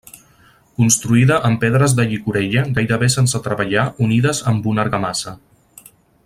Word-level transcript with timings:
Construïda 0.77 1.35
amb 1.49 1.59
pedres 1.63 1.93
de 1.99 2.05
llicorella 2.13 2.63
gairebé 2.79 3.11
sense 3.17 3.43
treballar 3.49 3.85
unides 4.07 4.41
amb 4.55 4.71
una 4.73 4.87
argamassa. 4.87 5.37